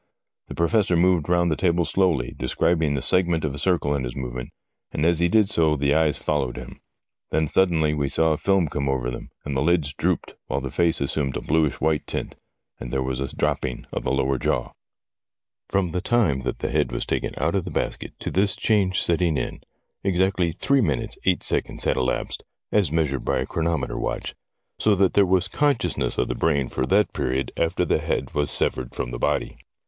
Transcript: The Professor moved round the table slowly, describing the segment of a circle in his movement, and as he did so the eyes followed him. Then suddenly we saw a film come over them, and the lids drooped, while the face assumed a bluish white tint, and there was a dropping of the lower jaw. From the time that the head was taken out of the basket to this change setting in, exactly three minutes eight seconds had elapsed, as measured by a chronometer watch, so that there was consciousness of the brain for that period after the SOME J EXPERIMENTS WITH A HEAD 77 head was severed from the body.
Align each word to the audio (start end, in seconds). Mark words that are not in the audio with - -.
The 0.47 0.55
Professor 0.55 0.97
moved 0.97 1.29
round 1.29 1.51
the 1.51 1.55
table 1.55 1.85
slowly, 1.85 2.33
describing 2.35 2.95
the 2.95 3.03
segment 3.03 3.45
of 3.45 3.53
a 3.53 3.59
circle 3.59 3.93
in 3.95 4.03
his 4.03 4.15
movement, 4.15 4.49
and 4.91 5.05
as 5.05 5.19
he 5.19 5.29
did 5.29 5.47
so 5.47 5.75
the 5.75 5.93
eyes 5.93 6.17
followed 6.17 6.57
him. 6.57 6.79
Then 7.29 7.47
suddenly 7.47 7.93
we 7.93 8.09
saw 8.09 8.33
a 8.33 8.37
film 8.37 8.67
come 8.67 8.89
over 8.89 9.11
them, 9.11 9.29
and 9.45 9.55
the 9.55 9.61
lids 9.61 9.93
drooped, 9.93 10.33
while 10.47 10.59
the 10.59 10.71
face 10.71 11.01
assumed 11.01 11.37
a 11.37 11.41
bluish 11.41 11.79
white 11.79 12.07
tint, 12.07 12.35
and 12.79 12.91
there 12.91 13.03
was 13.03 13.19
a 13.19 13.27
dropping 13.35 13.85
of 13.93 14.03
the 14.03 14.09
lower 14.11 14.39
jaw. 14.39 14.71
From 15.69 15.91
the 15.91 16.01
time 16.01 16.39
that 16.39 16.57
the 16.57 16.71
head 16.71 16.91
was 16.91 17.05
taken 17.05 17.35
out 17.37 17.53
of 17.53 17.63
the 17.63 17.69
basket 17.69 18.19
to 18.21 18.31
this 18.31 18.55
change 18.55 18.99
setting 18.99 19.37
in, 19.37 19.61
exactly 20.03 20.51
three 20.53 20.81
minutes 20.81 21.15
eight 21.25 21.43
seconds 21.43 21.83
had 21.83 21.95
elapsed, 21.95 22.43
as 22.71 22.91
measured 22.91 23.23
by 23.23 23.37
a 23.37 23.45
chronometer 23.45 23.99
watch, 23.99 24.33
so 24.79 24.95
that 24.95 25.13
there 25.13 25.27
was 25.27 25.47
consciousness 25.47 26.17
of 26.17 26.27
the 26.27 26.33
brain 26.33 26.69
for 26.69 26.87
that 26.87 27.13
period 27.13 27.51
after 27.55 27.85
the 27.85 27.99
SOME 27.99 27.99
J 27.99 28.05
EXPERIMENTS 28.05 28.07
WITH 28.07 28.09
A 28.09 28.15
HEAD 28.15 28.31
77 28.33 28.39
head 28.39 28.39
was 28.41 28.49
severed 28.49 28.95
from 28.95 29.11
the 29.11 29.19
body. 29.19 29.57